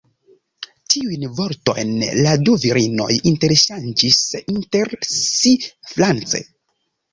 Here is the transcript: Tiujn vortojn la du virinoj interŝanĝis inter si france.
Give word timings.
Tiujn 0.93 1.25
vortojn 1.39 1.91
la 2.21 2.33
du 2.47 2.55
virinoj 2.65 3.07
interŝanĝis 3.33 4.19
inter 4.57 4.99
si 5.21 5.55
france. 5.95 6.45